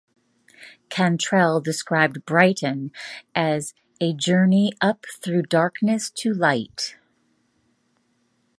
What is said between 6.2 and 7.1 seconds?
light".